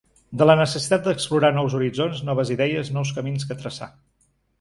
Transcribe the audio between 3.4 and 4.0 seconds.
que traçar.